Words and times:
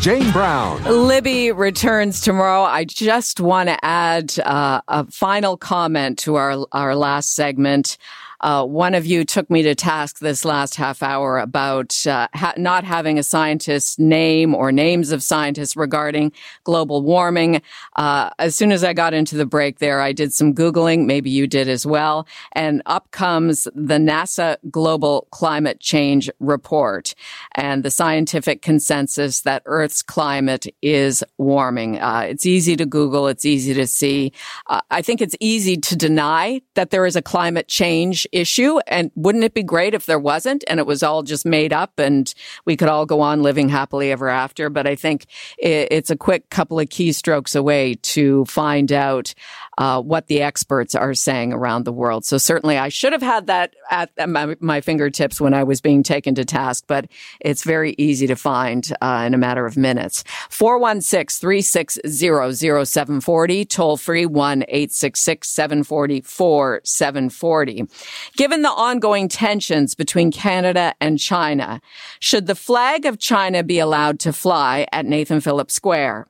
Jane 0.00 0.30
Brown. 0.32 0.82
Libby 0.84 1.52
returns 1.52 2.20
tomorrow. 2.20 2.62
I 2.62 2.84
just 2.84 3.40
want 3.40 3.68
to 3.68 3.84
add 3.84 4.38
uh, 4.40 4.80
a 4.88 5.10
final 5.10 5.56
comment 5.56 6.18
to 6.20 6.34
our 6.34 6.66
our 6.72 6.94
last 6.94 7.34
segment. 7.34 7.96
Uh, 8.40 8.64
one 8.64 8.94
of 8.94 9.06
you 9.06 9.24
took 9.24 9.48
me 9.50 9.62
to 9.62 9.74
task 9.74 10.18
this 10.18 10.44
last 10.44 10.74
half 10.74 11.02
hour 11.02 11.38
about 11.38 12.06
uh, 12.06 12.28
ha- 12.34 12.54
not 12.56 12.84
having 12.84 13.18
a 13.18 13.22
scientist's 13.22 13.98
name 13.98 14.54
or 14.54 14.72
names 14.72 15.12
of 15.12 15.22
scientists 15.22 15.76
regarding 15.76 16.32
global 16.64 17.02
warming. 17.02 17.62
Uh, 17.96 18.30
as 18.38 18.54
soon 18.54 18.72
as 18.72 18.84
I 18.84 18.92
got 18.92 19.14
into 19.14 19.36
the 19.36 19.46
break 19.46 19.78
there, 19.78 20.00
I 20.00 20.12
did 20.12 20.32
some 20.32 20.54
Googling. 20.54 21.06
Maybe 21.06 21.30
you 21.30 21.46
did 21.46 21.68
as 21.68 21.86
well. 21.86 22.26
And 22.52 22.82
up 22.86 23.10
comes 23.10 23.64
the 23.74 23.98
NASA 23.98 24.56
Global 24.70 25.26
Climate 25.30 25.80
Change 25.80 26.30
Report 26.40 27.14
and 27.54 27.82
the 27.82 27.90
scientific 27.90 28.62
consensus 28.62 29.42
that 29.42 29.62
Earth's 29.66 30.02
climate 30.02 30.66
is 30.82 31.24
warming. 31.38 32.00
Uh, 32.00 32.26
it's 32.28 32.46
easy 32.46 32.76
to 32.76 32.86
Google. 32.86 33.28
It's 33.28 33.44
easy 33.44 33.74
to 33.74 33.86
see. 33.86 34.32
Uh, 34.66 34.80
I 34.90 35.02
think 35.02 35.20
it's 35.20 35.36
easy 35.40 35.76
to 35.76 35.96
deny 35.96 36.60
that 36.74 36.90
there 36.90 37.06
is 37.06 37.16
a 37.16 37.22
climate 37.22 37.68
change 37.68 38.23
issue. 38.32 38.78
And 38.86 39.10
wouldn't 39.14 39.44
it 39.44 39.54
be 39.54 39.62
great 39.62 39.94
if 39.94 40.06
there 40.06 40.18
wasn't 40.18 40.64
and 40.68 40.80
it 40.80 40.86
was 40.86 41.02
all 41.02 41.22
just 41.22 41.46
made 41.46 41.72
up 41.72 41.98
and 41.98 42.32
we 42.64 42.76
could 42.76 42.88
all 42.88 43.06
go 43.06 43.20
on 43.20 43.42
living 43.42 43.68
happily 43.68 44.10
ever 44.12 44.28
after? 44.28 44.70
But 44.70 44.86
I 44.86 44.94
think 44.94 45.26
it's 45.58 46.10
a 46.10 46.16
quick 46.16 46.50
couple 46.50 46.78
of 46.78 46.88
keystrokes 46.88 47.56
away 47.56 47.94
to 47.94 48.44
find 48.46 48.92
out 48.92 49.34
uh, 49.78 50.00
what 50.00 50.26
the 50.28 50.42
experts 50.42 50.94
are 50.94 51.14
saying 51.14 51.52
around 51.52 51.84
the 51.84 51.92
world. 51.92 52.24
So 52.24 52.38
certainly 52.38 52.78
I 52.78 52.88
should 52.88 53.12
have 53.12 53.22
had 53.22 53.46
that 53.48 53.74
at 53.90 54.10
my, 54.28 54.56
my 54.60 54.80
fingertips 54.80 55.40
when 55.40 55.54
I 55.54 55.64
was 55.64 55.80
being 55.80 56.02
taken 56.02 56.34
to 56.36 56.44
task, 56.44 56.84
but 56.86 57.06
it's 57.40 57.64
very 57.64 57.94
easy 57.98 58.26
to 58.28 58.36
find 58.36 58.90
uh, 59.00 59.24
in 59.26 59.34
a 59.34 59.38
matter 59.38 59.66
of 59.66 59.76
minutes. 59.76 60.24
416 60.50 61.40
360 61.40 62.00
0740, 62.84 63.64
toll 63.64 63.96
free 63.96 64.26
1 64.26 64.62
866 64.68 65.48
740 65.48 66.20
4740. 66.20 67.84
Given 68.36 68.62
the 68.62 68.70
ongoing 68.70 69.28
tensions 69.28 69.94
between 69.94 70.32
Canada 70.32 70.94
and 71.00 71.18
China, 71.18 71.80
should 72.20 72.46
the 72.46 72.54
flag 72.54 73.06
of 73.06 73.18
China 73.18 73.62
be 73.62 73.78
allowed 73.78 74.18
to 74.20 74.32
fly 74.32 74.86
at 74.92 75.06
Nathan 75.06 75.40
Phillips 75.40 75.74
Square? 75.74 76.26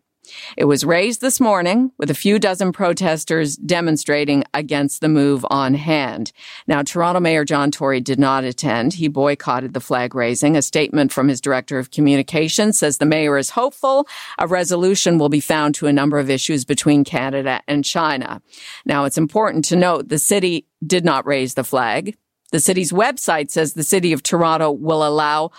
It 0.57 0.65
was 0.65 0.85
raised 0.85 1.21
this 1.21 1.41
morning 1.41 1.93
with 1.99 2.11
a 2.11 2.15
few 2.15 2.39
dozen 2.39 2.73
protesters 2.73 3.57
demonstrating 3.57 4.45
against 4.55 5.01
the 5.01 5.09
move 5.09 5.45
on 5.51 5.75
hand. 5.75 6.33
Now, 6.67 6.83
Toronto 6.83 7.21
Mayor 7.21 7.45
John 7.45 7.71
Tory 7.71 8.01
did 8.01 8.19
not 8.19 8.45
attend. 8.45 8.95
He 8.95 9.09
boycotted 9.09 9.75
the 9.75 9.81
flag 9.81 10.15
raising. 10.15 10.57
A 10.57 10.63
statement 10.63 11.13
from 11.13 11.29
his 11.29 11.41
director 11.41 11.79
of 11.79 11.91
communications 11.91 12.79
says 12.79 12.99
the 12.99 13.07
mayor 13.07 13.39
is 13.39 13.51
hopeful 13.51 14.07
a 14.39 14.47
resolution 14.47 15.19
will 15.19 15.29
be 15.29 15.41
found 15.41 15.75
to 15.77 15.87
a 15.87 15.93
number 15.93 16.19
of 16.19 16.31
issues 16.31 16.65
between 16.65 17.05
Canada 17.05 17.61
and 17.67 17.85
China. 17.85 18.43
Now, 18.85 19.05
it's 19.05 19.19
important 19.19 19.65
to 19.67 19.77
note 19.77 20.09
the 20.09 20.19
city 20.19 20.67
did 20.87 21.05
not 21.05 21.27
raise 21.27 21.55
the 21.55 21.65
flag. 21.65 22.17
The 22.53 22.61
city's 22.61 22.93
website 22.93 23.51
says 23.51 23.73
the 23.73 23.83
city 23.83 24.13
of 24.13 24.23
Toronto 24.23 24.71
will 24.71 25.05
allow 25.05 25.51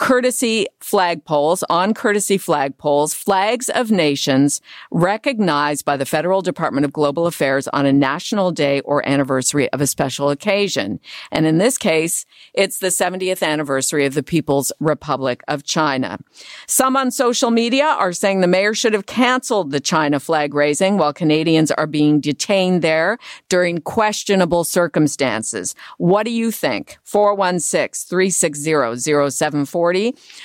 courtesy 0.00 0.66
flagpoles, 0.80 1.62
on 1.68 1.92
courtesy 1.92 2.38
flagpoles, 2.38 3.14
flags 3.14 3.68
of 3.68 3.90
nations 3.90 4.62
recognized 4.90 5.84
by 5.84 5.94
the 5.94 6.06
Federal 6.06 6.40
Department 6.40 6.86
of 6.86 6.92
Global 6.92 7.26
Affairs 7.26 7.68
on 7.68 7.84
a 7.84 7.92
national 7.92 8.50
day 8.50 8.80
or 8.80 9.06
anniversary 9.06 9.70
of 9.72 9.82
a 9.82 9.86
special 9.86 10.30
occasion. 10.30 11.00
And 11.30 11.44
in 11.44 11.58
this 11.58 11.76
case, 11.76 12.24
it's 12.54 12.78
the 12.78 12.86
70th 12.86 13.46
anniversary 13.46 14.06
of 14.06 14.14
the 14.14 14.22
People's 14.22 14.72
Republic 14.80 15.42
of 15.48 15.64
China. 15.64 16.18
Some 16.66 16.96
on 16.96 17.10
social 17.10 17.50
media 17.50 17.84
are 17.84 18.14
saying 18.14 18.40
the 18.40 18.46
mayor 18.46 18.72
should 18.72 18.94
have 18.94 19.04
canceled 19.04 19.70
the 19.70 19.80
China 19.80 20.18
flag 20.18 20.54
raising 20.54 20.96
while 20.96 21.12
Canadians 21.12 21.70
are 21.72 21.86
being 21.86 22.20
detained 22.20 22.80
there 22.80 23.18
during 23.50 23.82
questionable 23.82 24.64
circumstances. 24.64 25.74
What 25.98 26.24
do 26.24 26.32
you 26.32 26.50
think? 26.50 26.96
416 27.04 28.08
360 28.08 29.30
0740 29.30 29.89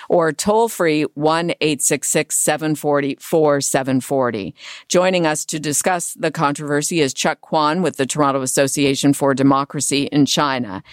or 0.10 0.32
toll 0.32 0.70
free 0.70 1.04
1 1.14 1.52
866 1.62 2.36
740 2.36 3.16
4740. 3.20 4.56
Joining 4.88 5.26
us 5.26 5.46
to 5.46 5.60
discuss 5.60 6.14
the 6.14 6.32
controversy 6.32 7.00
is 7.00 7.14
Chuck 7.14 7.42
Kwan 7.42 7.82
with 7.82 7.98
the 7.98 8.06
Toronto 8.06 8.42
Association 8.42 9.14
for 9.14 9.34
Democracy 9.34 10.04
in 10.12 10.26
China. 10.26 10.84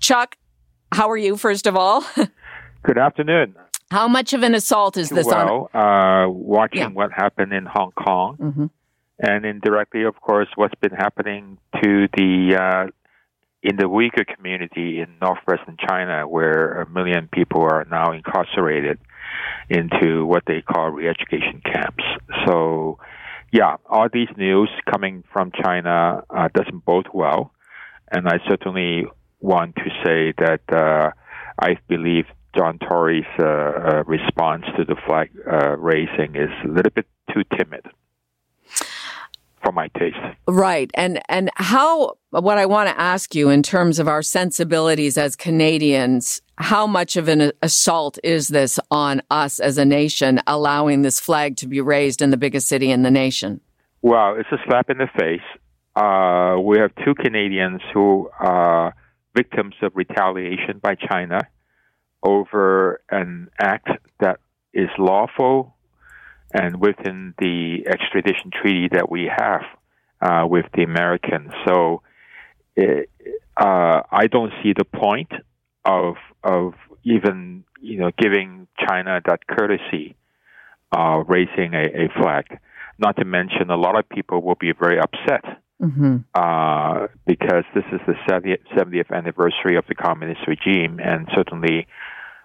Chuck, 0.00 0.36
how 0.92 1.10
are 1.10 1.16
you, 1.16 1.36
first 1.36 1.66
of 1.66 1.76
all? 1.76 2.04
Good 2.82 2.98
afternoon. 2.98 3.54
How 3.90 4.08
much 4.08 4.32
of 4.32 4.42
an 4.42 4.54
assault 4.54 4.96
is 4.96 5.10
this 5.10 5.26
well, 5.26 5.68
on? 5.74 5.80
Uh, 5.80 6.28
watching 6.30 6.80
yeah. 6.80 6.88
what 6.88 7.12
happened 7.12 7.52
in 7.52 7.66
Hong 7.66 7.92
Kong, 7.92 8.36
mm-hmm. 8.40 8.66
and 9.18 9.44
indirectly, 9.44 10.04
of 10.04 10.18
course, 10.20 10.48
what's 10.54 10.74
been 10.76 10.92
happening 10.92 11.58
to 11.82 12.08
the 12.16 12.56
uh, 12.58 12.90
in 13.62 13.76
the 13.76 13.84
Uyghur 13.84 14.26
community 14.26 15.00
in 15.00 15.06
northwestern 15.20 15.76
China, 15.88 16.26
where 16.26 16.82
a 16.82 16.90
million 16.90 17.28
people 17.32 17.62
are 17.62 17.86
now 17.90 18.12
incarcerated 18.12 18.98
into 19.70 20.26
what 20.26 20.42
they 20.46 20.62
call 20.62 20.90
re-education 20.90 21.62
camps. 21.64 22.04
So, 22.46 22.98
yeah, 23.52 23.76
all 23.88 24.08
these 24.12 24.28
news 24.36 24.68
coming 24.90 25.22
from 25.32 25.52
China 25.62 26.24
uh, 26.28 26.48
doesn't 26.52 26.84
bode 26.84 27.08
well, 27.14 27.52
and 28.10 28.28
I 28.28 28.38
certainly 28.48 29.04
want 29.40 29.76
to 29.76 29.90
say 30.04 30.32
that 30.38 30.62
uh, 30.72 31.10
I 31.58 31.76
believe 31.88 32.24
John 32.56 32.78
Tory's 32.78 33.24
uh, 33.38 33.44
uh 33.44 34.04
response 34.06 34.64
to 34.76 34.84
the 34.84 34.96
flag 35.06 35.30
uh, 35.50 35.76
raising 35.78 36.36
is 36.36 36.50
a 36.64 36.68
little 36.68 36.92
bit 36.94 37.06
too 37.32 37.44
timid 37.56 37.86
for 39.62 39.72
my 39.72 39.88
taste. 39.98 40.16
Right. 40.46 40.90
And 40.94 41.20
and 41.28 41.50
how 41.56 42.14
what 42.30 42.58
I 42.58 42.66
want 42.66 42.88
to 42.88 43.00
ask 43.00 43.34
you 43.34 43.50
in 43.50 43.62
terms 43.62 43.98
of 43.98 44.08
our 44.08 44.22
sensibilities 44.22 45.16
as 45.16 45.36
Canadians, 45.36 46.42
how 46.56 46.86
much 46.86 47.16
of 47.16 47.28
an 47.28 47.52
assault 47.62 48.18
is 48.24 48.48
this 48.48 48.78
on 48.90 49.22
us 49.30 49.60
as 49.60 49.78
a 49.78 49.84
nation 49.84 50.40
allowing 50.46 51.02
this 51.02 51.20
flag 51.20 51.56
to 51.58 51.66
be 51.66 51.80
raised 51.80 52.22
in 52.22 52.30
the 52.30 52.36
biggest 52.36 52.68
city 52.68 52.90
in 52.90 53.02
the 53.02 53.10
nation? 53.10 53.60
Well, 54.02 54.36
it's 54.36 54.50
a 54.50 54.58
slap 54.66 54.90
in 54.90 54.98
the 54.98 55.08
face. 55.18 55.40
Uh, 55.94 56.58
we 56.60 56.78
have 56.78 56.90
two 57.04 57.14
Canadians 57.14 57.82
who 57.92 58.30
are 58.40 58.94
victims 59.36 59.74
of 59.82 59.92
retaliation 59.94 60.78
by 60.82 60.94
China 60.94 61.40
over 62.22 63.00
an 63.10 63.48
act 63.58 63.88
that 64.20 64.40
is 64.72 64.88
lawful 64.98 65.71
and 66.52 66.80
within 66.80 67.34
the 67.38 67.86
extradition 67.86 68.50
treaty 68.50 68.88
that 68.92 69.10
we 69.10 69.30
have 69.34 69.62
uh, 70.20 70.46
with 70.46 70.66
the 70.74 70.82
Americans. 70.82 71.50
So 71.66 72.02
it, 72.76 73.10
uh, 73.56 74.02
I 74.10 74.26
don't 74.26 74.52
see 74.62 74.72
the 74.76 74.84
point 74.84 75.32
of 75.84 76.14
of 76.44 76.74
even 77.04 77.64
you 77.80 77.98
know 77.98 78.10
giving 78.16 78.66
China 78.88 79.20
that 79.26 79.46
courtesy, 79.46 80.16
uh, 80.92 81.22
raising 81.26 81.74
a, 81.74 82.04
a 82.04 82.08
flag. 82.20 82.58
Not 82.98 83.16
to 83.16 83.24
mention, 83.24 83.70
a 83.70 83.76
lot 83.76 83.98
of 83.98 84.08
people 84.08 84.42
will 84.42 84.54
be 84.54 84.72
very 84.72 84.98
upset 84.98 85.62
mm-hmm. 85.82 86.18
uh, 86.34 87.08
because 87.26 87.64
this 87.74 87.84
is 87.92 88.00
the 88.06 88.14
70th, 88.30 88.60
70th 88.76 89.10
anniversary 89.10 89.76
of 89.76 89.84
the 89.88 89.94
communist 89.94 90.40
regime, 90.46 91.00
and 91.02 91.26
certainly 91.34 91.86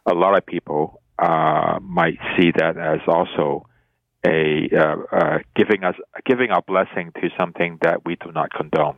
a 0.10 0.16
lot 0.16 0.36
of 0.36 0.46
people 0.46 1.02
uh, 1.20 1.80
might 1.82 2.18
see 2.38 2.52
that 2.58 2.78
as 2.78 3.02
also 3.08 3.67
a 4.28 4.70
uh, 4.76 4.96
uh, 5.12 5.40
giving 5.56 5.84
us 5.84 5.96
giving 6.26 6.52
our 6.52 6.62
blessing 6.62 7.12
to 7.22 7.30
something 7.40 7.78
that 7.82 8.06
we 8.06 8.16
do 8.18 8.32
not 8.32 8.52
condone. 8.52 8.96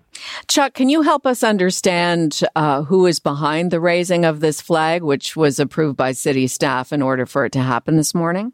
Chuck, 0.47 0.73
can 0.73 0.89
you 0.89 1.01
help 1.03 1.25
us 1.25 1.43
understand 1.43 2.41
uh, 2.55 2.83
who 2.83 3.05
is 3.05 3.19
behind 3.19 3.71
the 3.71 3.79
raising 3.79 4.25
of 4.25 4.39
this 4.39 4.61
flag, 4.61 5.03
which 5.03 5.35
was 5.35 5.59
approved 5.59 5.97
by 5.97 6.11
city 6.11 6.47
staff 6.47 6.91
in 6.91 7.01
order 7.01 7.25
for 7.25 7.45
it 7.45 7.51
to 7.53 7.59
happen 7.59 7.95
this 7.95 8.13
morning? 8.13 8.53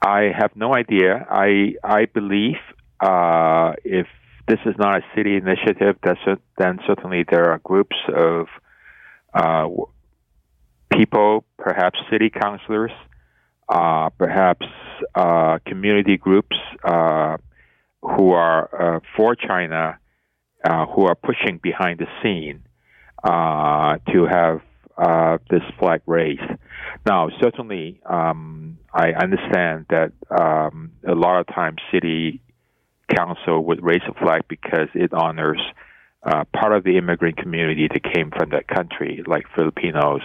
I 0.00 0.32
have 0.36 0.54
no 0.56 0.74
idea. 0.74 1.26
I 1.30 1.74
I 1.84 2.06
believe 2.06 2.56
uh, 3.00 3.72
if 3.84 4.06
this 4.48 4.58
is 4.66 4.74
not 4.78 4.98
a 4.98 5.04
city 5.14 5.36
initiative, 5.36 5.96
then 6.58 6.78
certainly 6.86 7.24
there 7.30 7.50
are 7.50 7.58
groups 7.58 7.96
of 8.14 8.46
uh, 9.34 9.68
people, 10.92 11.44
perhaps 11.58 11.98
city 12.10 12.28
councilors, 12.30 12.90
uh, 13.72 14.10
perhaps 14.18 14.66
uh, 15.14 15.58
community 15.66 16.18
groups, 16.18 16.56
uh, 16.84 17.38
who 18.02 18.32
are 18.32 18.96
uh, 18.96 19.00
for 19.16 19.34
China, 19.34 19.98
uh, 20.62 20.86
who 20.86 21.06
are 21.06 21.14
pushing 21.14 21.58
behind 21.62 21.98
the 21.98 22.06
scene 22.22 22.62
uh, 23.24 23.96
to 24.12 24.26
have 24.26 24.60
this 25.50 25.62
flag 25.78 26.02
raised. 26.06 26.42
Now, 27.06 27.30
certainly, 27.40 28.00
um, 28.04 28.78
I 28.92 29.12
understand 29.12 29.86
that 29.88 30.12
um, 30.30 30.92
a 31.06 31.14
lot 31.14 31.40
of 31.40 31.46
times 31.46 31.78
city 31.90 32.42
council 33.08 33.64
would 33.64 33.82
raise 33.82 34.02
a 34.06 34.14
flag 34.22 34.42
because 34.48 34.88
it 34.94 35.12
honors 35.12 35.60
part 36.22 36.72
of 36.72 36.84
the 36.84 36.98
immigrant 36.98 37.38
community 37.38 37.88
that 37.92 38.04
came 38.14 38.30
from 38.30 38.50
that 38.50 38.68
country, 38.68 39.22
like 39.26 39.44
Filipinos, 39.54 40.22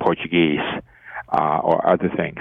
Portuguese, 0.00 0.82
uh, 1.28 1.60
or 1.62 1.88
other 1.88 2.10
things. 2.16 2.40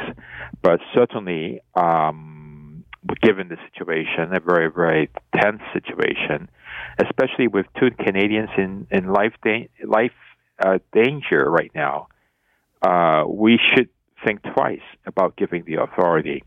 But 0.61 0.79
certainly, 0.93 1.61
um, 1.75 2.83
given 3.21 3.49
the 3.49 3.57
situation, 3.71 4.33
a 4.33 4.39
very, 4.39 4.71
very 4.71 5.09
tense 5.35 5.61
situation, 5.73 6.49
especially 6.99 7.47
with 7.47 7.65
two 7.79 7.91
Canadians 7.91 8.49
in, 8.57 8.87
in 8.91 9.11
life, 9.11 9.33
da- 9.43 9.69
life 9.85 10.11
uh, 10.59 10.79
danger 10.93 11.49
right 11.49 11.71
now, 11.75 12.07
uh, 12.81 13.23
we 13.27 13.59
should 13.73 13.89
think 14.25 14.41
twice 14.55 14.81
about 15.05 15.35
giving 15.35 15.63
the 15.65 15.75
authority. 15.81 16.43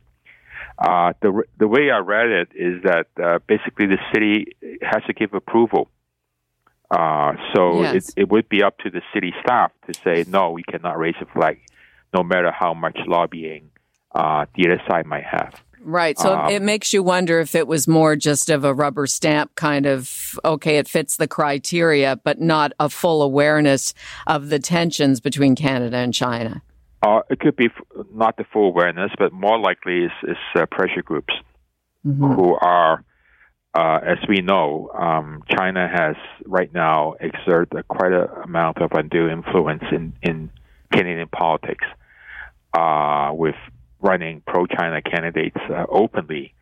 Uh, 0.79 1.13
the 1.23 1.43
the 1.59 1.67
way 1.67 1.91
I 1.91 1.99
read 1.99 2.29
it 2.29 2.49
is 2.55 2.83
that 2.85 3.07
uh, 3.23 3.41
basically 3.49 3.87
the 3.87 3.99
city 4.15 4.57
has 4.83 5.03
to 5.07 5.13
give 5.13 5.35
approval. 5.35 5.91
Uh, 6.91 7.33
so 7.55 7.83
yes. 7.83 7.95
it, 7.95 8.15
it 8.17 8.29
would 8.31 8.49
be 8.49 8.63
up 8.63 8.79
to 8.79 8.91
the 8.91 9.03
city 9.13 9.35
staff 9.43 9.73
to 9.87 9.95
say 10.05 10.25
no, 10.29 10.51
we 10.51 10.63
cannot 10.63 10.99
raise 10.99 11.17
a 11.21 11.27
flag, 11.27 11.61
no 12.15 12.23
matter 12.23 12.51
how 12.51 12.75
much 12.75 12.99
lobbying 13.07 13.71
uh, 14.15 14.47
the 14.57 14.67
other 14.67 14.83
side 14.89 15.07
might 15.07 15.25
have. 15.25 15.55
Right. 15.81 16.19
So 16.19 16.37
um, 16.37 16.51
it 16.51 16.61
makes 16.61 16.93
you 16.93 17.03
wonder 17.03 17.41
if 17.41 17.55
it 17.55 17.67
was 17.67 17.87
more 17.87 18.17
just 18.17 18.51
of 18.51 18.65
a 18.65 18.75
rubber 18.75 19.07
stamp 19.07 19.55
kind 19.55 19.87
of, 19.87 20.39
okay, 20.45 20.77
it 20.77 20.89
fits 20.89 21.17
the 21.17 21.29
criteria, 21.29 22.17
but 22.17 22.41
not 22.41 22.73
a 22.81 22.89
full 22.89 23.23
awareness 23.23 23.95
of 24.27 24.49
the 24.49 24.59
tensions 24.59 25.21
between 25.21 25.55
Canada 25.55 25.97
and 25.97 26.13
China. 26.13 26.63
Uh, 27.03 27.21
it 27.31 27.39
could 27.39 27.55
be 27.55 27.67
f- 27.67 28.05
not 28.13 28.37
the 28.37 28.45
full 28.53 28.69
awareness, 28.69 29.13
but 29.19 29.33
more 29.33 29.59
likely 29.59 30.05
is, 30.05 30.11
is 30.25 30.37
uh, 30.57 30.67
pressure 30.67 31.03
groups 31.03 31.33
mm-hmm. 32.05 32.35
who 32.35 32.55
are, 32.57 33.05
uh, 33.75 34.01
as 34.05 34.19
we 34.29 34.41
know, 34.43 34.91
um, 34.99 35.43
China 35.57 35.89
has 35.89 36.17
right 36.45 36.73
now 36.75 37.15
exerted 37.21 37.87
quite 37.87 38.13
a 38.13 38.29
amount 38.43 38.83
of 38.83 38.91
undue 38.93 39.29
influence 39.29 39.85
in, 39.93 40.13
in 40.23 40.51
Canadian 40.93 41.29
politics 41.29 41.85
uh, 42.75 43.31
with 43.33 43.55
running 44.01 44.43
pro-China 44.47 45.03
candidates 45.03 45.57
uh, 45.71 45.85
openly 45.89 46.55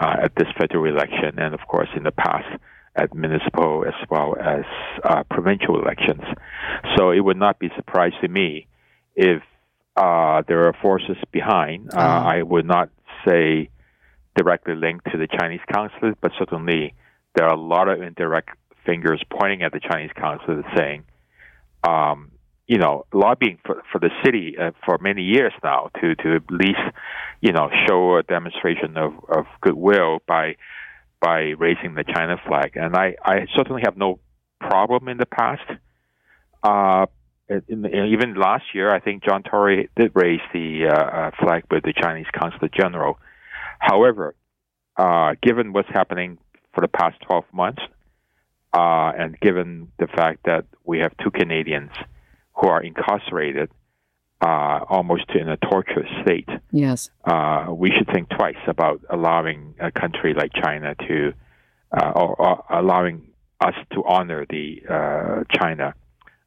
uh, 0.00 0.16
at 0.22 0.34
this 0.36 0.48
federal 0.58 0.84
election, 0.84 1.38
and 1.38 1.54
of 1.54 1.60
course 1.68 1.88
in 1.96 2.02
the 2.02 2.12
past 2.12 2.46
at 2.96 3.14
municipal 3.14 3.84
as 3.86 3.94
well 4.10 4.36
as 4.40 4.64
uh, 5.04 5.22
provincial 5.30 5.80
elections. 5.80 6.22
So 6.96 7.10
it 7.10 7.20
would 7.20 7.36
not 7.36 7.58
be 7.58 7.66
a 7.66 7.74
surprise 7.76 8.12
to 8.22 8.28
me 8.28 8.66
if 9.14 9.42
uh, 9.96 10.42
there 10.46 10.66
are 10.66 10.74
forces 10.80 11.16
behind. 11.32 11.90
Uh, 11.92 11.98
uh-huh. 11.98 12.28
I 12.28 12.42
would 12.42 12.66
not 12.66 12.90
say 13.26 13.70
directly 14.36 14.74
linked 14.74 15.10
to 15.12 15.18
the 15.18 15.26
Chinese 15.26 15.60
consulate, 15.72 16.18
but 16.20 16.32
certainly 16.38 16.94
there 17.34 17.46
are 17.46 17.54
a 17.54 17.60
lot 17.60 17.88
of 17.88 18.00
indirect 18.00 18.50
fingers 18.86 19.22
pointing 19.30 19.62
at 19.62 19.72
the 19.72 19.80
Chinese 19.80 20.10
consulate 20.16 20.64
saying, 20.76 21.04
um, 21.86 22.30
you 22.68 22.76
know, 22.76 23.06
lobbying 23.14 23.58
for, 23.64 23.82
for 23.90 23.98
the 23.98 24.10
city 24.24 24.54
uh, 24.60 24.72
for 24.84 24.98
many 24.98 25.22
years 25.22 25.52
now 25.64 25.90
to, 26.00 26.14
to 26.14 26.36
at 26.36 26.42
least, 26.50 26.78
you 27.40 27.50
know, 27.50 27.70
show 27.88 28.18
a 28.18 28.22
demonstration 28.22 28.96
of, 28.96 29.12
of 29.28 29.46
goodwill 29.62 30.18
by 30.28 30.56
by 31.20 31.54
raising 31.58 31.94
the 31.94 32.04
China 32.04 32.36
flag. 32.46 32.76
And 32.76 32.94
I, 32.94 33.16
I 33.24 33.46
certainly 33.56 33.82
have 33.84 33.96
no 33.96 34.20
problem 34.60 35.08
in 35.08 35.16
the 35.16 35.26
past. 35.26 35.68
Uh, 36.62 37.06
in, 37.48 37.84
in, 37.86 38.12
even 38.12 38.34
last 38.34 38.64
year, 38.72 38.88
I 38.94 39.00
think 39.00 39.24
John 39.24 39.42
Tory 39.42 39.88
did 39.96 40.12
raise 40.14 40.40
the 40.52 40.86
uh, 40.86 40.94
uh, 40.94 41.30
flag 41.40 41.64
with 41.72 41.82
the 41.82 41.92
Chinese 41.92 42.26
Consulate 42.32 42.72
General. 42.72 43.18
However, 43.80 44.36
uh, 44.96 45.34
given 45.42 45.72
what's 45.72 45.88
happening 45.88 46.38
for 46.72 46.82
the 46.82 46.88
past 46.88 47.16
12 47.26 47.44
months, 47.52 47.82
uh, 48.72 49.10
and 49.18 49.40
given 49.40 49.90
the 49.98 50.06
fact 50.06 50.44
that 50.44 50.66
we 50.84 51.00
have 51.00 51.16
two 51.16 51.30
Canadians 51.30 51.90
who 52.58 52.68
are 52.68 52.82
incarcerated 52.82 53.70
uh, 54.40 54.80
almost 54.88 55.30
in 55.30 55.48
a 55.48 55.56
torture 55.56 56.06
state. 56.22 56.48
Yes. 56.70 57.10
Uh, 57.24 57.66
we 57.70 57.90
should 57.90 58.06
think 58.12 58.28
twice 58.30 58.56
about 58.66 59.00
allowing 59.10 59.74
a 59.80 59.90
country 59.90 60.34
like 60.34 60.52
China 60.52 60.94
to, 61.08 61.32
uh, 61.96 62.10
or, 62.14 62.40
or, 62.40 62.64
allowing 62.70 63.28
us 63.60 63.74
to 63.92 64.04
honor 64.04 64.46
the 64.48 64.82
uh, 64.88 65.42
China 65.52 65.94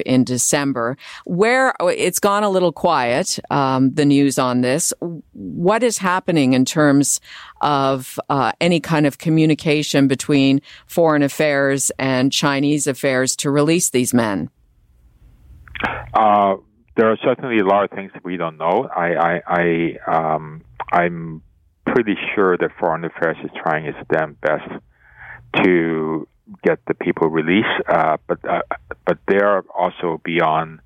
in 0.00 0.24
December. 0.24 0.96
Where 1.24 1.74
it's 1.80 2.18
gone 2.18 2.44
a 2.44 2.50
little 2.50 2.72
quiet, 2.72 3.38
um, 3.50 3.94
the 3.94 4.04
news 4.04 4.38
on 4.38 4.60
this. 4.60 4.92
What 5.32 5.82
is 5.82 5.98
happening 5.98 6.52
in 6.52 6.64
terms 6.64 7.20
of 7.60 8.18
uh, 8.28 8.52
any 8.60 8.80
kind 8.80 9.06
of 9.06 9.18
communication 9.18 10.08
between 10.08 10.60
foreign 10.86 11.22
affairs 11.22 11.90
and 11.98 12.32
Chinese 12.32 12.86
affairs 12.86 13.36
to 13.36 13.50
release 13.50 13.90
these 13.90 14.14
men? 14.14 14.50
Uh, 16.14 16.56
there 16.96 17.10
are 17.10 17.18
certainly 17.22 17.58
a 17.58 17.64
lot 17.64 17.84
of 17.84 17.90
things 17.90 18.10
we 18.24 18.36
don't 18.36 18.58
know. 18.58 18.88
I, 18.94 19.14
I, 19.14 19.42
I 19.46 20.34
um, 20.34 20.62
I'm 20.92 21.42
pretty 21.86 22.16
sure 22.34 22.56
that 22.56 22.70
foreign 22.78 23.04
affairs 23.04 23.36
is 23.44 23.50
trying 23.62 23.86
its 23.86 23.98
damn 24.12 24.34
best 24.34 24.68
to 25.62 26.26
get 26.62 26.78
the 26.86 26.94
people 26.94 27.28
released, 27.28 27.68
uh, 27.88 28.16
but 28.26 28.38
uh, 28.44 28.62
but 29.06 29.18
they're 29.26 29.62
also 29.74 30.20
beyond 30.24 30.80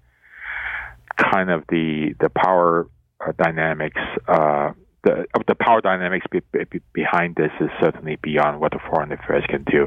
kind 1.16 1.50
of 1.50 1.64
the 1.68 2.14
the 2.20 2.30
power 2.30 2.88
uh, 3.20 3.32
dynamics 3.38 4.00
uh, 4.28 4.72
the 5.04 5.26
the 5.48 5.54
power 5.54 5.80
dynamics 5.80 6.26
be, 6.30 6.40
be, 6.52 6.80
behind 6.92 7.34
this 7.36 7.50
is 7.60 7.70
certainly 7.80 8.16
beyond 8.22 8.60
what 8.60 8.72
the 8.72 8.78
foreign 8.90 9.12
affairs 9.12 9.44
can 9.48 9.64
do. 9.64 9.86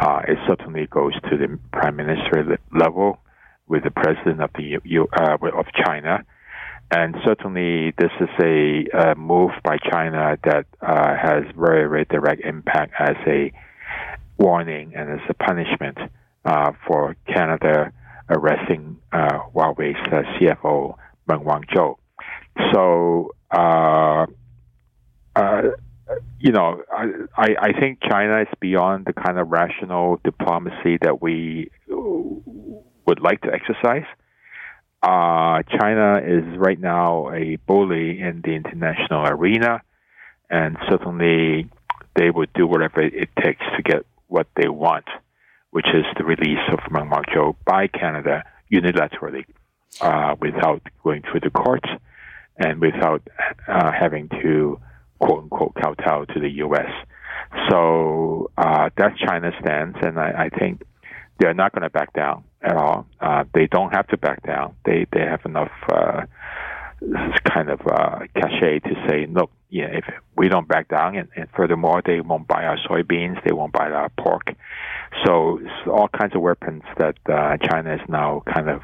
Uh, 0.00 0.20
it 0.28 0.38
certainly 0.46 0.86
goes 0.86 1.14
to 1.30 1.36
the 1.36 1.58
prime 1.72 1.96
minister 1.96 2.58
level 2.72 3.18
with 3.68 3.84
the 3.84 3.90
president 3.90 4.42
of 4.42 4.50
the 4.54 4.78
U, 4.84 5.08
uh, 5.18 5.36
of 5.56 5.66
China, 5.86 6.24
and 6.90 7.14
certainly 7.24 7.92
this 7.98 8.10
is 8.20 8.28
a, 8.42 8.84
a 8.92 9.14
move 9.14 9.52
by 9.64 9.78
China 9.90 10.36
that 10.44 10.66
uh, 10.82 11.16
has 11.16 11.44
very 11.56 11.88
very 11.88 12.04
direct 12.04 12.42
impact 12.44 12.92
as 12.98 13.16
a 13.26 13.52
warning 14.40 14.94
and 14.96 15.10
as 15.10 15.20
a 15.28 15.34
punishment 15.34 15.98
uh, 16.44 16.72
for 16.86 17.14
Canada 17.26 17.92
arresting 18.28 18.96
uh, 19.12 19.38
Huawei's 19.54 19.96
uh, 20.06 20.22
CFO 20.38 20.96
Meng 21.28 21.40
Wanzhou. 21.40 21.96
So 22.72 23.32
you 26.40 26.52
know, 26.52 26.82
I, 26.90 27.54
I 27.60 27.72
think 27.78 28.00
China 28.02 28.40
is 28.40 28.48
beyond 28.60 29.04
the 29.04 29.12
kind 29.12 29.38
of 29.38 29.50
rational 29.50 30.18
diplomacy 30.24 30.98
that 31.02 31.20
we 31.20 31.70
would 31.86 33.20
like 33.20 33.42
to 33.42 33.52
exercise. 33.52 34.06
Uh, 35.02 35.62
China 35.78 36.20
is 36.24 36.44
right 36.56 36.80
now 36.80 37.30
a 37.32 37.56
bully 37.66 38.20
in 38.20 38.40
the 38.42 38.52
international 38.52 39.26
arena, 39.26 39.82
and 40.48 40.76
certainly 40.88 41.68
they 42.16 42.30
would 42.30 42.52
do 42.54 42.66
whatever 42.66 43.00
it 43.00 43.28
takes 43.42 43.64
to 43.76 43.82
get 43.82 44.04
what 44.30 44.46
they 44.56 44.68
want, 44.68 45.06
which 45.70 45.86
is 45.94 46.04
the 46.16 46.24
release 46.24 46.64
of 46.72 46.78
Meng 46.90 47.10
Wanzhou 47.10 47.56
by 47.64 47.86
Canada 47.86 48.44
unilaterally, 48.72 49.44
uh, 50.00 50.36
without 50.40 50.82
going 51.02 51.22
through 51.22 51.40
the 51.40 51.50
courts 51.50 51.88
and 52.56 52.80
without 52.80 53.22
uh, 53.68 53.90
having 53.92 54.28
to 54.42 54.78
quote 55.18 55.44
unquote 55.44 55.74
kowtow 55.74 56.24
to 56.26 56.40
the 56.40 56.50
U.S. 56.64 56.90
So 57.68 58.50
uh, 58.56 58.90
that's 58.96 59.18
China's 59.18 59.54
stance, 59.60 59.96
and 60.02 60.18
I, 60.18 60.46
I 60.46 60.58
think 60.58 60.82
they're 61.38 61.54
not 61.54 61.72
going 61.72 61.82
to 61.82 61.90
back 61.90 62.12
down 62.12 62.44
at 62.62 62.76
all. 62.76 63.06
Uh, 63.20 63.44
they 63.54 63.66
don't 63.66 63.92
have 63.92 64.06
to 64.08 64.16
back 64.16 64.46
down. 64.46 64.76
They 64.84 65.06
they 65.12 65.20
have 65.20 65.44
enough 65.44 65.72
uh, 65.90 66.22
kind 67.44 67.70
of 67.70 67.80
uh, 67.86 68.20
cachet 68.34 68.80
to 68.80 68.94
say, 69.08 69.26
look, 69.26 69.50
yeah, 69.70 69.86
if 69.86 70.04
we 70.36 70.48
don't 70.48 70.68
back 70.68 70.88
down, 70.88 71.16
and, 71.16 71.28
and 71.36 71.48
furthermore, 71.56 72.02
they 72.04 72.20
won't 72.20 72.46
buy 72.46 72.64
our 72.64 72.78
soybeans, 72.88 73.42
they 73.44 73.52
won't 73.52 73.72
buy 73.72 73.90
our 73.90 74.08
pork. 74.18 74.54
So, 75.24 75.58
it's 75.58 75.88
all 75.88 76.08
kinds 76.08 76.34
of 76.34 76.42
weapons 76.42 76.82
that 76.98 77.16
uh, 77.28 77.56
China 77.68 77.94
is 77.94 78.00
now 78.08 78.42
kind 78.52 78.68
of 78.68 78.82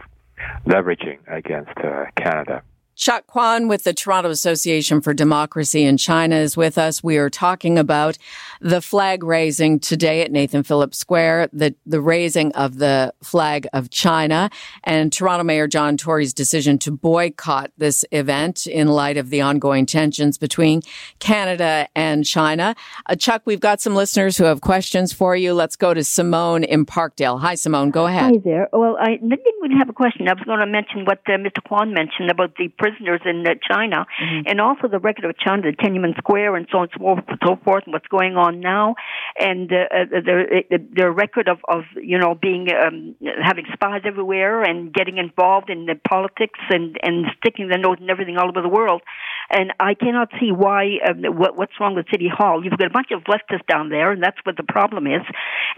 leveraging 0.66 1.18
against 1.28 1.76
uh, 1.78 2.06
Canada. 2.16 2.62
Chuck 2.96 3.26
Kwan 3.26 3.68
with 3.68 3.84
the 3.84 3.92
Toronto 3.92 4.30
Association 4.30 5.02
for 5.02 5.12
Democracy 5.12 5.84
in 5.84 5.98
China 5.98 6.36
is 6.36 6.56
with 6.56 6.78
us. 6.78 7.04
We 7.04 7.18
are 7.18 7.28
talking 7.28 7.78
about 7.78 8.16
the 8.58 8.80
flag 8.80 9.22
raising 9.22 9.78
today 9.78 10.22
at 10.22 10.32
Nathan 10.32 10.62
Phillips 10.62 10.96
Square, 10.96 11.50
the, 11.52 11.74
the 11.84 12.00
raising 12.00 12.52
of 12.52 12.78
the 12.78 13.12
flag 13.22 13.68
of 13.74 13.90
China 13.90 14.48
and 14.82 15.12
Toronto 15.12 15.44
Mayor 15.44 15.68
John 15.68 15.98
Tory's 15.98 16.32
decision 16.32 16.78
to 16.78 16.90
boycott 16.90 17.70
this 17.76 18.02
event 18.12 18.66
in 18.66 18.88
light 18.88 19.18
of 19.18 19.28
the 19.28 19.42
ongoing 19.42 19.84
tensions 19.84 20.38
between 20.38 20.80
Canada 21.18 21.88
and 21.94 22.24
China. 22.24 22.74
Uh, 23.04 23.14
Chuck, 23.14 23.42
we've 23.44 23.60
got 23.60 23.82
some 23.82 23.94
listeners 23.94 24.38
who 24.38 24.44
have 24.44 24.62
questions 24.62 25.12
for 25.12 25.36
you. 25.36 25.52
Let's 25.52 25.76
go 25.76 25.92
to 25.92 26.02
Simone 26.02 26.64
in 26.64 26.86
Parkdale. 26.86 27.40
Hi, 27.40 27.56
Simone. 27.56 27.90
Go 27.90 28.06
ahead. 28.06 28.22
Hi 28.22 28.40
there. 28.42 28.68
Well, 28.72 28.96
I 28.98 29.16
didn't 29.16 29.60
really 29.60 29.76
have 29.76 29.90
a 29.90 29.92
question. 29.92 30.26
I 30.28 30.32
was 30.32 30.44
going 30.44 30.60
to 30.60 30.66
mention 30.66 31.04
what 31.04 31.18
uh, 31.26 31.32
Mr. 31.32 31.62
Kwan 31.62 31.92
mentioned 31.92 32.30
about 32.30 32.56
the 32.56 32.68
prisoners 32.86 33.20
in 33.24 33.46
uh, 33.46 33.54
China, 33.68 34.06
mm-hmm. 34.22 34.42
and 34.46 34.60
also 34.60 34.88
the 34.88 34.98
record 34.98 35.24
of 35.24 35.36
China, 35.38 35.62
the 35.62 35.76
Tiananmen 35.76 36.16
Square, 36.18 36.56
and 36.56 36.66
so 36.70 36.78
on 36.78 36.88
and 37.00 37.38
so 37.44 37.58
forth, 37.64 37.84
and 37.86 37.92
what's 37.92 38.06
going 38.08 38.36
on 38.36 38.60
now, 38.60 38.94
and 39.38 39.72
uh, 39.72 39.76
uh 39.92 40.04
the, 40.10 40.78
the 40.94 41.10
record 41.10 41.48
of, 41.48 41.58
of 41.68 41.84
you 42.02 42.18
know 42.18 42.34
being 42.34 42.68
um, 42.72 43.14
having 43.42 43.66
spies 43.72 44.02
everywhere 44.04 44.62
and 44.62 44.92
getting 44.92 45.18
involved 45.18 45.70
in 45.70 45.86
the 45.86 45.94
politics 46.08 46.60
and 46.70 46.96
and 47.02 47.26
sticking 47.38 47.68
their 47.68 47.78
nose 47.78 47.96
and 48.00 48.10
everything 48.10 48.36
all 48.36 48.48
over 48.48 48.62
the 48.62 48.68
world, 48.68 49.02
and 49.50 49.72
I 49.78 49.94
cannot 49.94 50.30
see 50.40 50.52
why 50.52 50.98
um, 51.08 51.22
what, 51.36 51.56
what's 51.56 51.72
wrong 51.80 51.94
with 51.94 52.06
City 52.10 52.28
Hall. 52.28 52.64
You've 52.64 52.78
got 52.78 52.86
a 52.86 52.90
bunch 52.90 53.08
of 53.12 53.24
leftists 53.24 53.66
down 53.66 53.88
there, 53.88 54.12
and 54.12 54.22
that's 54.22 54.38
what 54.44 54.56
the 54.56 54.64
problem 54.64 55.06
is. 55.06 55.22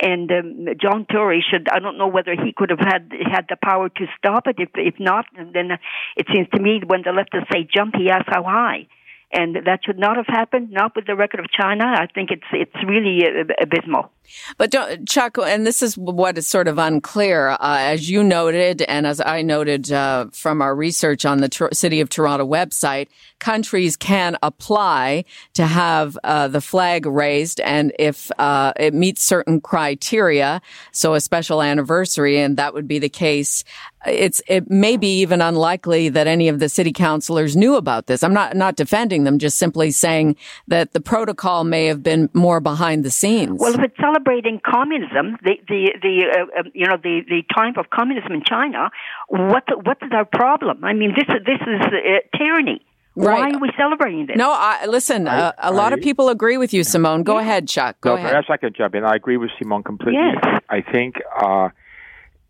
And 0.01 0.31
um, 0.31 0.67
John 0.81 1.07
Tory 1.11 1.45
should 1.49 1.69
I 1.71 1.79
don't 1.79 1.99
know 1.99 2.09
whether 2.09 2.33
he 2.33 2.53
could 2.53 2.71
have 2.71 2.81
had 2.81 3.13
had 3.31 3.47
the 3.49 3.57
power 3.63 3.89
to 3.89 4.07
stop 4.17 4.47
it. 4.47 4.57
If 4.59 4.71
if 4.75 4.95
not, 4.99 5.27
then 5.37 5.71
it 6.17 6.27
seems 6.33 6.49
to 6.55 6.61
me 6.61 6.81
when 6.87 7.03
the 7.03 7.11
leftists 7.11 7.53
say 7.53 7.69
jump, 7.73 7.95
he 7.97 8.11
asked 8.11 8.29
how 8.29 8.43
high. 8.45 8.87
And 9.31 9.57
that 9.67 9.81
should 9.85 9.99
not 9.99 10.17
have 10.17 10.27
happened, 10.27 10.71
not 10.71 10.97
with 10.97 11.07
the 11.07 11.15
record 11.15 11.41
of 11.41 11.51
China. 11.51 11.85
I 11.85 12.07
think 12.07 12.31
it's 12.31 12.47
it's 12.51 12.75
really 12.87 13.25
abysmal. 13.61 14.11
But 14.57 14.75
Chuck, 15.07 15.39
and 15.39 15.67
this 15.67 15.83
is 15.83 15.97
what 15.97 16.39
is 16.39 16.47
sort 16.47 16.69
of 16.69 16.79
unclear, 16.79 17.51
uh, 17.51 17.57
as 17.61 18.11
you 18.11 18.23
noted, 18.23 18.83
and 18.83 19.07
as 19.07 19.21
I 19.21 19.43
noted 19.43 19.91
uh, 19.91 20.27
from 20.33 20.61
our 20.63 20.75
research 20.75 21.25
on 21.25 21.39
the 21.39 21.69
City 21.73 22.01
of 22.01 22.09
Toronto 22.09 22.47
website, 22.47 23.09
countries 23.39 23.97
can 23.97 24.37
apply 24.43 25.25
to 25.55 25.67
have 25.67 26.19
uh, 26.25 26.49
the 26.49 26.61
flag 26.61 27.07
raised, 27.07 27.61
and 27.61 27.93
if 27.99 28.31
uh, 28.39 28.73
it 28.77 28.95
meets 28.95 29.23
certain 29.23 29.61
criteria, 29.61 30.61
so 30.93 31.15
a 31.15 31.21
special 31.21 31.63
anniversary, 31.63 32.39
and 32.39 32.57
that 32.57 32.75
would 32.75 32.89
be 32.89 32.99
the 32.99 33.09
case 33.09 33.65
it's 34.07 34.41
it 34.47 34.71
may 34.71 34.97
be 34.97 35.21
even 35.21 35.41
unlikely 35.41 36.09
that 36.11 36.27
any 36.27 36.49
of 36.49 36.59
the 36.61 36.69
city 36.69 36.93
councilors 36.93 37.57
knew 37.57 37.75
about 37.77 38.07
this. 38.07 38.23
I'm 38.23 38.33
not 38.33 38.57
not 38.57 38.77
defending 38.77 39.25
them, 39.25 39.39
just 39.39 39.59
simply 39.59 39.91
saying 39.91 40.37
that 40.69 40.93
the 40.93 41.01
protocol 41.01 41.65
may 41.65 41.87
have 41.87 42.03
been 42.03 42.31
more 42.33 42.61
behind 42.61 43.05
the 43.05 43.11
scenes. 43.11 43.59
Well, 43.61 43.75
if 43.75 43.81
it's 43.81 43.97
celebrating 44.01 44.61
communism, 44.65 45.37
the 45.43 45.57
the 45.67 45.93
the 46.01 46.27
uh, 46.33 46.61
um, 46.61 46.71
you 46.75 46.87
know 46.87 46.97
the 46.97 47.23
the 47.29 47.43
triumph 47.51 47.77
of 47.77 47.91
communism 47.91 48.33
in 48.33 48.43
China, 48.45 48.91
what 49.29 49.65
what 49.85 49.99
is 50.03 50.11
our 50.13 50.25
problem? 50.25 50.85
I 50.85 50.93
mean, 50.93 51.15
this 51.17 51.27
this 51.27 51.61
is 51.61 51.81
uh, 51.87 52.39
tyranny. 52.39 52.85
Right. 53.17 53.41
Why 53.41 53.57
are 53.57 53.61
we 53.61 53.73
celebrating 53.77 54.27
this? 54.27 54.37
No, 54.37 54.53
I, 54.53 54.87
listen. 54.87 55.27
I, 55.27 55.39
uh, 55.39 55.53
a 55.59 55.73
lot 55.73 55.93
of 55.93 56.01
people 56.01 56.29
agree 56.29 56.57
with 56.57 56.73
you, 56.73 56.85
Simone. 56.85 57.25
Go 57.25 57.35
yeah. 57.35 57.41
ahead, 57.41 57.67
Chuck. 57.67 58.01
Go 58.01 58.11
no, 58.11 58.17
ahead. 58.17 58.31
Perhaps 58.31 58.47
I 58.49 58.57
can 58.59 58.73
jump 58.73 58.95
in. 58.95 59.03
I 59.05 59.17
agree 59.17 59.37
with 59.37 59.51
Simone 59.59 59.83
completely. 59.83 60.21
Yes. 60.21 60.61
I 60.69 60.83
think. 60.83 61.17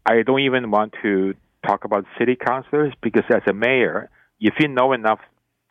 I 0.09 0.23
don't 0.23 0.41
even 0.41 0.71
want 0.71 0.95
to 1.03 1.35
talk 1.67 1.85
about 1.85 2.07
city 2.19 2.35
councilors 2.35 2.95
because 3.03 3.25
as 3.29 3.43
a 3.47 3.53
mayor, 3.53 4.09
if 4.41 4.55
you 4.59 4.69
know 4.69 4.93
enough 4.93 5.21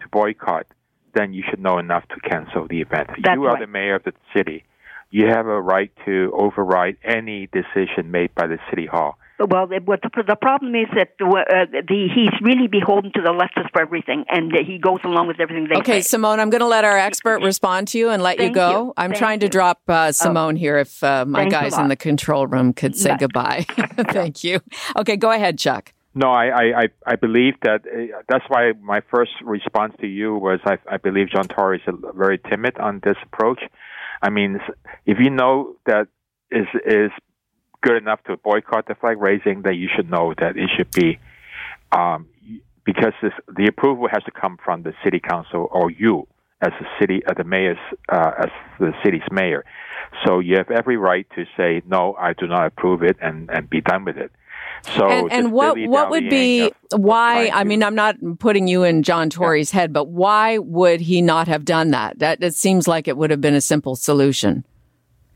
to 0.02 0.08
boycott, 0.10 0.68
then 1.16 1.34
you 1.34 1.44
should 1.50 1.60
know 1.60 1.80
enough 1.80 2.04
to 2.10 2.30
cancel 2.30 2.68
the 2.68 2.82
event. 2.82 3.10
That's 3.24 3.36
you 3.36 3.46
are 3.46 3.54
right. 3.54 3.62
the 3.62 3.68
mayor 3.68 3.96
of 3.96 4.04
the 4.04 4.14
city. 4.36 4.64
You 5.10 5.26
have 5.28 5.48
a 5.48 5.60
right 5.60 5.92
to 6.06 6.32
override 6.38 6.98
any 7.04 7.48
decision 7.48 8.12
made 8.12 8.36
by 8.36 8.46
the 8.46 8.60
city 8.70 8.86
hall. 8.86 9.18
Well, 9.40 9.68
the, 9.68 9.80
the 9.80 10.36
problem 10.36 10.74
is 10.74 10.88
that 10.96 11.10
uh, 11.22 11.66
the, 11.88 12.08
he's 12.14 12.42
really 12.42 12.68
beholden 12.68 13.12
to 13.14 13.22
the 13.22 13.30
leftists 13.30 13.72
for 13.72 13.82
everything, 13.82 14.26
and 14.30 14.52
he 14.66 14.80
goes 14.80 15.00
along 15.04 15.28
with 15.28 15.40
everything 15.40 15.68
they 15.70 15.76
okay, 15.78 16.02
say. 16.02 16.08
Simone, 16.10 16.40
I'm 16.40 16.50
going 16.50 16.62
to 16.62 16.68
let 16.68 16.86
our 16.86 16.98
expert 16.98 17.44
respond 17.44 17.88
to 17.90 18.00
you 18.00 18.10
and 18.10 18.24
let 18.24 18.38
Thank 18.38 18.50
you 18.50 18.56
go. 18.56 18.72
You. 18.72 18.94
I'm 18.98 19.12
Thank 19.12 19.20
trying 19.20 19.42
you. 19.42 19.48
to 19.48 19.50
drop 19.50 19.82
uh, 19.88 20.12
Simone 20.12 20.56
oh. 20.56 20.60
here 20.60 20.78
if 20.78 21.04
uh, 21.04 21.26
my 21.26 21.42
Thanks 21.42 21.54
guys 21.54 21.78
in 21.78 21.88
the 21.88 21.96
control 21.96 22.48
room 22.48 22.74
could 22.74 22.96
say 22.96 23.16
goodbye. 23.18 23.66
Thank 24.10 24.44
you. 24.44 24.60
Okay, 24.96 25.18
go 25.18 25.30
ahead, 25.30 25.60
Chuck. 25.60 25.94
No, 26.16 26.32
I, 26.32 26.82
I, 26.82 26.88
I 27.06 27.16
believe 27.16 27.54
that 27.62 27.82
uh, 27.86 28.24
that's 28.28 28.46
why 28.48 28.72
my 28.82 29.02
first 29.12 29.34
response 29.44 29.94
to 30.02 30.08
you 30.08 30.34
was 30.34 30.60
I, 30.66 30.80
I 30.90 30.98
believe 30.98 31.30
John 31.30 31.48
Tory 31.48 31.78
is 31.78 31.96
very 32.16 32.40
timid 32.40 32.80
on 32.80 33.02
this 33.04 33.18
approach. 33.22 33.62
I 34.24 34.32
mean, 34.32 34.60
if 35.06 35.20
you 35.20 35.30
know 35.30 35.76
that 35.86 36.08
is 36.50 36.66
is 36.86 37.12
good 37.88 37.98
enough 37.98 38.24
to 38.26 38.38
boycott 38.38 38.88
the 38.88 38.96
flag 38.96 39.18
raising, 39.20 39.62
then 39.62 39.76
you 39.76 39.88
should 39.96 40.10
know 40.10 40.34
that 40.40 40.58
it 40.58 40.70
should 40.76 40.92
be 40.92 41.20
um, 41.92 42.28
because 42.84 43.14
this, 43.22 43.34
the 43.56 43.68
approval 43.68 44.08
has 44.12 44.24
to 44.24 44.32
come 44.32 44.58
from 44.64 44.84
the 44.84 44.94
city 45.04 45.20
council 45.20 45.68
or 45.72 45.90
you 45.92 46.28
as 46.62 46.72
the 46.80 46.88
city, 47.00 47.22
uh, 47.28 47.34
the 47.34 47.44
mayor's, 47.44 47.78
uh, 48.12 48.32
as 48.40 48.50
the 48.80 48.92
city's 49.04 49.22
mayor. 49.32 49.64
So 50.26 50.40
you 50.40 50.58
have 50.58 50.72
every 50.72 50.98
right 50.98 51.28
to 51.36 51.46
say 51.56 51.82
no, 51.88 52.16
I 52.20 52.34
do 52.34 52.48
not 52.48 52.66
approve 52.66 53.04
it, 53.04 53.18
and 53.22 53.50
and 53.50 53.70
be 53.70 53.82
done 53.82 54.06
with 54.06 54.18
it. 54.18 54.32
So 54.96 55.08
and, 55.08 55.32
and 55.32 55.52
what 55.52 55.78
what 55.78 56.10
would 56.10 56.30
be 56.30 56.72
why? 56.96 57.50
I 57.54 57.64
mean, 57.64 57.84
I'm 57.84 57.96
not 57.96 58.16
putting 58.40 58.68
you 58.68 58.84
in 58.84 59.04
John 59.04 59.30
Tory's 59.30 59.74
yeah. 59.74 59.82
head, 59.82 59.94
but 59.94 60.08
why 60.08 60.58
would 60.58 61.02
he 61.02 61.22
not 61.22 61.48
have 61.48 61.66
done 61.66 61.92
that? 61.92 62.20
That 62.20 62.42
it 62.42 62.56
seems 62.56 62.88
like 62.88 63.08
it 63.08 63.18
would 63.18 63.32
have 63.32 63.42
been 63.42 63.54
a 63.54 63.62
simple 63.62 63.96
solution. 63.96 64.64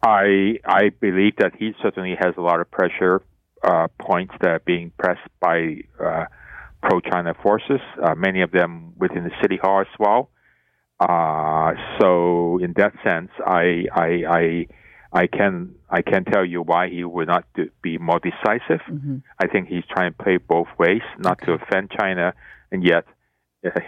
I 0.03 0.57
I 0.65 0.89
believe 0.89 1.35
that 1.37 1.53
he 1.57 1.73
certainly 1.81 2.15
has 2.19 2.33
a 2.37 2.41
lot 2.41 2.59
of 2.59 2.69
pressure 2.71 3.21
uh, 3.63 3.87
points 3.99 4.33
that 4.41 4.49
are 4.49 4.61
being 4.65 4.91
pressed 4.97 5.27
by 5.39 5.81
uh, 6.03 6.25
pro-China 6.81 7.35
forces. 7.43 7.79
Uh, 8.01 8.15
many 8.15 8.41
of 8.41 8.51
them 8.51 8.93
within 8.97 9.23
the 9.23 9.31
city 9.41 9.57
hall 9.61 9.81
as 9.81 9.87
well. 9.99 10.29
Uh, 10.99 11.73
so 11.99 12.59
in 12.59 12.73
that 12.77 12.93
sense, 13.03 13.29
I 13.45 13.85
I 13.93 14.09
I 14.27 14.67
I 15.13 15.27
can 15.27 15.75
I 15.89 16.01
can 16.01 16.25
tell 16.25 16.45
you 16.45 16.61
why 16.61 16.89
he 16.89 17.03
would 17.03 17.27
not 17.27 17.45
do, 17.55 17.69
be 17.81 17.97
more 17.97 18.19
decisive. 18.19 18.81
Mm-hmm. 18.89 19.17
I 19.39 19.47
think 19.47 19.67
he's 19.67 19.83
trying 19.89 20.13
to 20.13 20.23
play 20.23 20.37
both 20.37 20.67
ways, 20.79 21.01
not 21.19 21.39
to 21.45 21.53
offend 21.53 21.91
China, 21.91 22.33
and 22.71 22.83
yet 22.83 23.05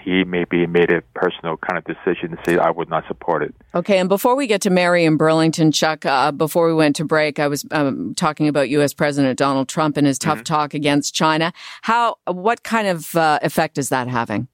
he 0.04 0.24
maybe 0.24 0.66
made 0.68 0.92
a 0.92 1.02
personal 1.16 1.58
kind 1.58 1.78
of 1.78 1.84
decision 1.86 2.32
to 2.32 2.38
say 2.46 2.58
I 2.58 2.70
would 2.70 2.90
not 2.90 3.06
support 3.08 3.44
it. 3.44 3.56
Okay, 3.74 3.98
and 3.98 4.08
before 4.08 4.36
we 4.36 4.48
get 4.48 4.62
to 4.62 4.70
Mary 4.70 5.06
in 5.06 5.18
Burlington, 5.18 5.72
Chuck, 5.72 6.06
uh, 6.06 6.32
before 6.32 6.68
we 6.68 6.74
went 6.74 6.96
to 6.98 7.06
break, 7.06 7.40
I 7.40 7.48
was 7.48 7.66
um, 7.72 8.14
talking 8.16 8.48
about 8.48 8.70
U.S. 8.70 8.94
President 8.94 9.38
Donald 9.38 9.68
Trump 9.68 9.98
and 9.98 10.06
his 10.06 10.20
tough 10.20 10.40
mm-hmm. 10.40 10.44
talk 10.44 10.74
against 10.74 11.16
China. 11.16 11.54
How, 11.82 12.18
what 12.28 12.64
kind 12.64 12.88
of 12.88 13.16
uh, 13.16 13.40
effect 13.42 13.78
is 13.78 13.90
that 13.90 14.08
having? 14.08 14.48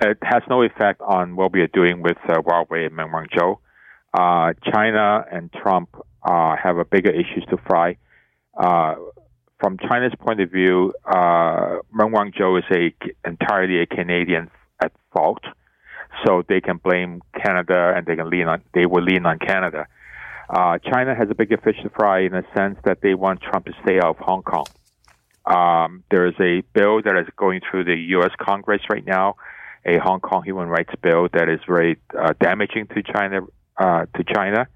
It 0.00 0.18
has 0.22 0.42
no 0.48 0.62
effect 0.62 1.00
on 1.02 1.36
what 1.36 1.52
we 1.52 1.60
are 1.60 1.68
doing 1.68 2.02
with 2.02 2.16
uh, 2.28 2.40
Huawei 2.42 2.86
and 2.86 2.96
Meng 2.96 3.08
Wanzhou 3.08 3.58
uh, 4.14 4.52
China 4.72 5.24
and 5.30 5.52
Trump 5.52 5.88
uh, 6.22 6.56
have 6.56 6.78
a 6.78 6.84
bigger 6.84 7.10
issues 7.10 7.44
to 7.50 7.58
fry. 7.66 7.96
From 9.58 9.78
China's 9.78 10.12
point 10.18 10.40
of 10.40 10.50
view, 10.50 10.92
uh, 11.04 11.78
Meng 11.92 12.10
Wanzhou 12.10 12.58
is 12.58 12.64
a 12.70 12.94
entirely 13.26 13.80
a 13.80 13.86
Canadian 13.86 14.50
at 14.82 14.92
fault, 15.12 15.42
so 16.24 16.42
they 16.48 16.60
can 16.60 16.78
blame 16.78 17.22
Canada 17.40 17.92
and 17.96 18.04
they 18.04 18.16
can 18.16 18.28
lean 18.28 18.48
on 18.48 18.62
they 18.74 18.86
will 18.86 19.02
lean 19.02 19.26
on 19.26 19.38
Canada. 19.38 19.86
Uh, 20.48 20.78
China 20.78 21.14
has 21.14 21.28
a 21.30 21.34
bigger 21.34 21.56
fish 21.56 21.76
to 21.82 21.90
fry 21.90 22.20
in 22.20 22.32
the 22.32 22.44
sense 22.54 22.78
that 22.84 23.00
they 23.00 23.14
want 23.14 23.40
Trump 23.40 23.66
to 23.66 23.72
stay 23.82 23.98
out 23.98 24.16
of 24.16 24.18
Hong 24.18 24.42
Kong. 24.42 24.66
Um, 25.46 26.04
there 26.10 26.26
is 26.26 26.34
a 26.40 26.62
bill 26.72 27.02
that 27.02 27.16
is 27.16 27.26
going 27.36 27.60
through 27.70 27.84
the 27.84 27.96
U.S. 28.16 28.30
Congress 28.38 28.82
right 28.90 29.04
now, 29.04 29.36
a 29.84 29.98
Hong 29.98 30.20
Kong 30.20 30.42
human 30.42 30.68
rights 30.68 30.92
bill 31.02 31.28
that 31.32 31.48
is 31.48 31.60
very 31.66 31.98
uh, 32.18 32.32
damaging 32.40 32.86
to 32.88 33.02
China 33.02 33.40
uh, 33.76 34.06
to 34.16 34.24
China, 34.24 34.66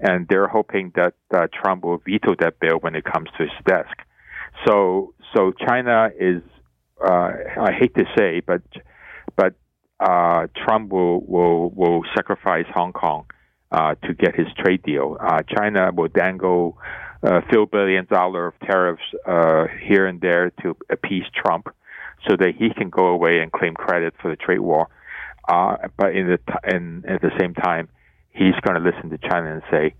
and 0.00 0.26
they're 0.28 0.48
hoping 0.48 0.92
that 0.94 1.14
uh, 1.34 1.46
Trump 1.52 1.84
will 1.84 1.98
veto 1.98 2.34
that 2.40 2.58
bill 2.60 2.78
when 2.80 2.94
it 2.94 3.04
comes 3.04 3.28
to 3.36 3.44
his 3.44 3.52
desk. 3.66 3.96
So, 4.66 5.14
so 5.34 5.52
China 5.52 6.10
is, 6.18 6.42
uh, 7.04 7.30
I 7.60 7.72
hate 7.72 7.94
to 7.96 8.04
say, 8.16 8.40
but 8.40 8.62
but 9.36 9.54
uh, 10.00 10.46
Trump 10.56 10.90
will 10.90 11.20
will 11.20 11.70
will 11.70 12.02
sacrifice 12.14 12.66
Hong 12.74 12.92
Kong 12.92 13.26
uh, 13.70 13.94
to 14.04 14.14
get 14.14 14.34
his 14.34 14.46
trade 14.58 14.82
deal. 14.82 15.16
Uh, 15.20 15.40
China 15.42 15.90
will 15.92 16.08
dangle 16.08 16.78
a 17.22 17.42
few 17.48 17.66
billion 17.66 18.06
dollar 18.06 18.48
of 18.48 18.54
tariffs 18.60 19.02
uh, 19.26 19.66
here 19.80 20.06
and 20.06 20.20
there 20.20 20.50
to 20.62 20.76
appease 20.90 21.24
Trump. 21.34 21.68
so 22.28 22.36
that 22.36 22.54
he 22.56 22.70
can 22.70 22.90
go 22.90 23.06
away 23.06 23.40
and 23.40 23.50
claim 23.52 23.74
credit 23.74 24.14
for 24.20 24.30
the 24.30 24.36
trade 24.36 24.60
war. 24.60 24.88
Uh, 25.48 25.76
but 25.96 26.14
in 26.14 26.28
the 26.28 26.38
t- 26.38 26.54
and 26.64 27.04
at 27.06 27.20
the 27.20 27.30
same 27.40 27.54
time, 27.54 27.88
he's 28.30 28.54
going 28.62 28.80
to 28.80 28.90
listen 28.90 29.10
to 29.10 29.18
China 29.18 29.54
and 29.54 29.62
say, 29.70 29.94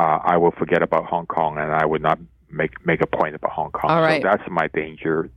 uh, 0.00 0.18
"I 0.24 0.36
will 0.38 0.50
forget 0.50 0.82
about 0.82 1.06
Hong 1.06 1.26
Kong, 1.26 1.56
and 1.58 1.72
I 1.72 1.86
would 1.86 2.02
not 2.02 2.18
make 2.52 2.84
make 2.86 3.00
a 3.00 3.06
point 3.06 3.34
about 3.34 3.50
Hong 3.52 3.70
Kong." 3.70 3.90
All 3.90 4.00
right. 4.00 4.22
So 4.22 4.28
that's 4.28 4.48
my 4.48 4.68
danger 4.68 5.30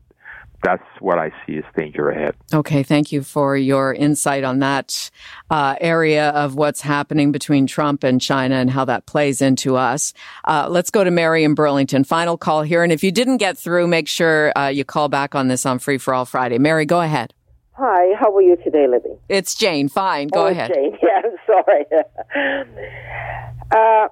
that's 0.66 0.84
what 1.00 1.20
I 1.20 1.32
see 1.46 1.58
as 1.58 1.64
danger 1.76 2.10
ahead. 2.10 2.36
Okay, 2.52 2.82
thank 2.82 3.12
you 3.12 3.22
for 3.22 3.56
your 3.56 3.94
insight 3.94 4.44
on 4.44 4.60
that 4.60 5.12
uh, 5.52 5.76
area 5.80 6.30
of 6.30 6.56
what's 6.56 6.82
happening 6.82 7.32
between 7.32 7.68
Trump 7.68 8.04
and 8.04 8.20
China 8.20 8.56
and 8.56 8.72
how 8.72 8.84
that 8.86 9.06
plays 9.06 9.44
into 9.44 9.76
us. 9.76 10.14
Uh, 10.46 10.68
let's 10.70 10.90
go 10.90 11.04
to 11.04 11.12
Mary 11.12 11.44
in 11.44 11.54
Burlington. 11.54 12.04
Final 12.04 12.36
call 12.36 12.64
here, 12.64 12.84
and 12.84 12.92
if 12.92 13.04
you 13.04 13.12
didn't 13.12 13.38
get 13.38 13.58
through, 13.58 13.86
make 13.88 14.08
sure 14.08 14.52
uh, 14.58 14.68
you 14.68 14.84
call 14.84 15.08
back 15.08 15.36
on 15.36 15.50
this 15.50 15.68
on 15.68 15.78
Free 15.78 16.00
for 16.00 16.16
All 16.16 16.26
Friday. 16.26 16.58
Mary, 16.58 16.86
go 16.86 17.02
ahead. 17.02 17.34
Hi, 17.74 18.16
how 18.18 18.36
are 18.36 18.42
you 18.42 18.58
today, 18.64 18.88
Libby? 18.88 19.10
It's 19.30 19.54
Jane. 19.54 19.88
Fine, 19.88 20.30
go 20.30 20.46
oh, 20.46 20.48
ahead. 20.48 20.72
Jane, 20.74 20.98
yeah, 21.04 21.22
I'm 21.24 21.36
sorry. 21.46 21.86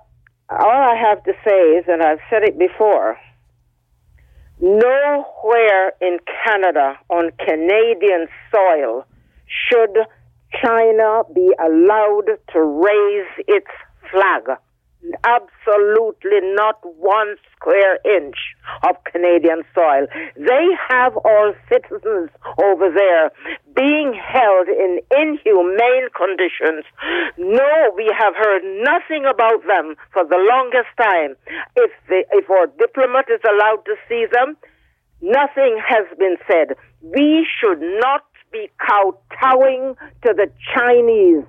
Have 1.13 1.23
to 1.25 1.33
say 1.47 1.77
is, 1.77 1.85
and 1.87 2.01
I've 2.01 2.17
said 2.27 2.41
it 2.41 2.57
before 2.57 3.19
Nowhere 4.59 5.93
in 6.01 6.17
Canada 6.43 6.97
on 7.07 7.29
Canadian 7.37 8.27
soil 8.51 9.05
should 9.45 9.95
China 10.63 11.21
be 11.35 11.53
allowed 11.63 12.29
to 12.53 12.59
raise 12.59 13.45
its 13.47 13.67
flag. 14.09 14.57
Absolutely 15.25 16.39
not 16.55 16.79
one 16.97 17.35
square 17.51 17.99
inch 18.05 18.37
of 18.87 18.95
Canadian 19.03 19.63
soil. 19.75 20.07
They 20.35 20.67
have 20.89 21.17
all 21.17 21.53
citizens 21.67 22.29
over 22.57 22.89
there 22.89 23.31
being 23.75 24.13
held 24.15 24.67
in 24.69 24.99
inhumane 25.11 26.07
conditions. 26.15 26.85
No, 27.37 27.91
we 27.95 28.13
have 28.17 28.35
heard 28.35 28.63
nothing 28.83 29.25
about 29.25 29.67
them 29.67 29.95
for 30.13 30.23
the 30.23 30.39
longest 30.39 30.91
time. 30.95 31.35
If 31.75 31.91
the, 32.07 32.23
if 32.31 32.49
our 32.49 32.67
diplomat 32.79 33.25
is 33.29 33.41
allowed 33.43 33.83
to 33.85 33.95
see 34.07 34.25
them, 34.31 34.55
nothing 35.21 35.79
has 35.85 36.05
been 36.17 36.37
said. 36.47 36.77
We 37.01 37.45
should 37.59 37.81
not 37.81 38.23
be 38.53 38.69
kowtowing 38.79 39.95
to 40.23 40.33
the 40.33 40.49
Chinese. 40.73 41.43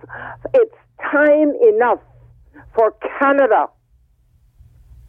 It's 0.55 0.75
time 1.13 1.53
enough 1.69 2.01
for 2.75 2.95
Canada 3.19 3.69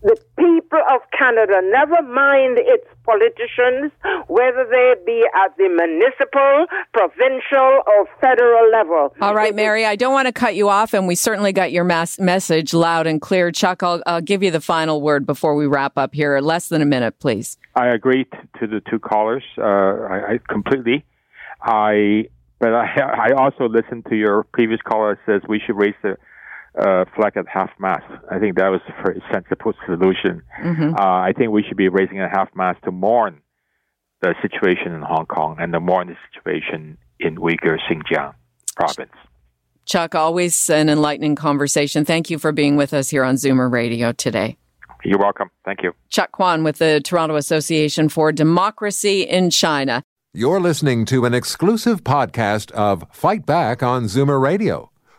the 0.06 0.16
people 0.38 0.80
of 0.94 1.02
Canada, 1.18 1.62
never 1.64 2.00
mind 2.04 2.60
its 2.60 2.86
politicians, 3.04 3.92
whether 4.28 4.64
they 4.70 4.94
be 5.04 5.24
at 5.34 5.58
the 5.58 5.68
municipal, 5.68 6.68
provincial, 6.94 7.82
or 7.88 8.08
federal 8.22 8.70
level. 8.70 9.16
All 9.20 9.34
right, 9.34 9.56
Mary, 9.56 9.84
I 9.84 9.96
don't 9.96 10.14
want 10.14 10.28
to 10.28 10.32
cut 10.32 10.54
you 10.54 10.70
off, 10.70 10.94
and 10.94 11.08
we 11.08 11.16
certainly 11.16 11.52
got 11.52 11.72
your 11.72 11.84
mass- 11.84 12.20
message 12.20 12.72
loud 12.72 13.08
and 13.08 13.20
clear. 13.20 13.52
Chuck, 13.52 13.82
I'll, 13.82 14.04
I'll 14.06 14.22
give 14.22 14.44
you 14.44 14.52
the 14.52 14.62
final 14.62 15.02
word 15.02 15.26
before 15.26 15.56
we 15.56 15.66
wrap 15.66 15.98
up 15.98 16.14
here. 16.14 16.40
Less 16.40 16.70
than 16.70 16.84
a 16.84 16.86
minute, 16.86 17.18
please. 17.18 17.58
I 17.74 17.88
agree 17.88 18.26
to 18.60 18.68
the 18.68 18.82
two 18.88 19.00
callers. 19.00 19.44
Uh, 19.58 19.64
I, 19.64 20.34
I 20.34 20.40
completely. 20.48 21.04
I 21.64 22.30
but 22.60 22.74
I, 22.74 23.30
I 23.30 23.32
also 23.32 23.68
listened 23.68 24.06
to 24.10 24.16
your 24.16 24.44
previous 24.44 24.82
caller 24.82 25.16
that 25.16 25.42
says 25.42 25.50
we 25.50 25.60
should 25.66 25.76
raise 25.76 25.96
the 26.04 26.16
uh, 26.78 27.06
flag 27.16 27.38
at 27.38 27.48
half 27.48 27.70
mast. 27.80 28.06
I 28.30 28.40
think 28.40 28.58
that 28.58 28.70
was 28.70 28.82
a 28.88 29.04
very 29.04 29.24
sensible 29.32 29.74
solution. 29.86 30.42
Mm-hmm. 30.62 30.96
Uh, 30.96 31.02
I 31.02 31.34
think 31.38 31.52
we 31.52 31.64
should 31.64 31.78
be 31.78 31.90
raising 31.90 32.20
at 32.20 32.30
half 32.32 32.50
mast 32.56 32.84
to 32.84 32.92
mourn 32.92 33.42
the 34.22 34.36
situation 34.42 34.94
in 34.94 35.02
Hong 35.02 35.26
Kong 35.26 35.58
and 35.60 35.74
to 35.74 35.80
mourn 35.80 36.08
the 36.08 36.16
situation 36.34 36.98
in 37.20 37.38
Uyghur 37.38 37.78
Xinjiang 37.90 38.34
province. 38.76 39.14
Chuck, 39.86 40.16
always 40.16 40.70
an 40.70 40.90
enlightening 40.90 41.36
conversation. 41.36 42.06
Thank 42.06 42.30
you 42.30 42.40
for 42.40 42.52
being 42.52 42.76
with 42.76 42.94
us 42.94 43.10
here 43.10 43.24
on 43.24 43.36
Zoomer 43.36 43.72
Radio 43.72 44.12
today. 44.12 44.58
You're 45.04 45.20
welcome. 45.20 45.52
Thank 45.64 45.84
you. 45.84 45.94
Chuck 46.10 46.32
Kwan 46.32 46.64
with 46.64 46.80
the 46.80 47.00
Toronto 47.00 47.36
Association 47.36 48.10
for 48.10 48.32
Democracy 48.32 49.22
in 49.22 49.52
China. 49.52 50.02
You're 50.34 50.60
listening 50.60 51.06
to 51.06 51.26
an 51.26 51.36
exclusive 51.36 52.04
podcast 52.04 52.72
of 52.72 53.06
Fight 53.12 53.46
Back 53.46 53.84
on 53.84 54.06
Zoomer 54.06 54.42
Radio 54.42 54.90